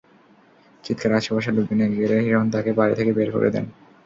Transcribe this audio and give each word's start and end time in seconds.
চিৎকারে 0.83 1.13
আশপাশের 1.17 1.53
লোকজন 1.57 1.79
এগিয়ে 1.85 2.05
এলে 2.07 2.17
হিরণ 2.25 2.45
তাঁকে 2.53 2.71
বাড়ি 2.79 2.93
থেকে 2.99 3.11
বের 3.17 3.29
করে 3.35 3.49
দেন। 3.55 3.65